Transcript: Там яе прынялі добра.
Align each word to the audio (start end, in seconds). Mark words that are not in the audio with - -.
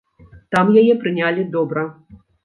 Там 0.53 0.71
яе 0.81 0.95
прынялі 1.03 1.45
добра. 1.57 1.83